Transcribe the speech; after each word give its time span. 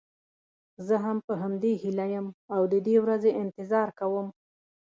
زه 0.87 0.95
هم 1.05 1.17
په 1.27 1.33
همدې 1.41 1.71
هیله 1.81 2.05
یم 2.13 2.27
او 2.55 2.61
د 2.73 2.75
دې 2.85 2.95
ورځې 3.03 3.31
انتظار 3.43 3.87
کوم. 3.99 4.27